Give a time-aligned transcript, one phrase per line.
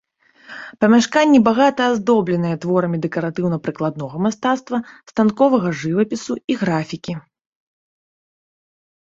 [0.83, 4.77] Памяшканні багата аздобленыя творамі дэкаратыўна-прыкладнога мастацтва,
[5.13, 7.13] станковага жывапісу і графікі.